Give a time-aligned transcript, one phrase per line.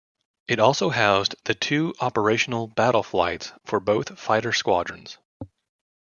[0.47, 5.19] It also housed the two operational 'Battle Flights' for both fighter squadrons.